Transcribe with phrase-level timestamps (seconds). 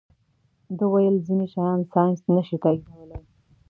[0.77, 3.19] ده ویل ځینې شیان ساینس نه شي تائیدولی.